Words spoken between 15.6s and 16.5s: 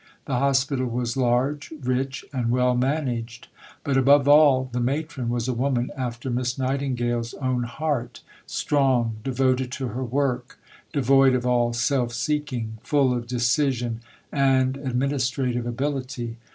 ability.